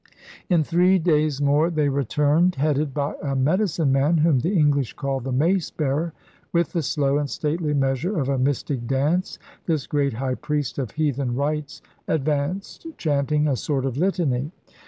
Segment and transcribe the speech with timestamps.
[0.49, 5.25] In three days more they returned, headed by a Medicine man, whom the English called
[5.25, 6.11] the * mace bearer.'
[6.51, 9.37] With the slow and stately measure of a mystic dance
[9.67, 14.49] this great high priest of heathen rites advanced chanting a sort of litany.